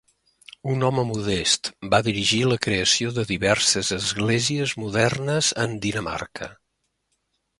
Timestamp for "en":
5.67-5.79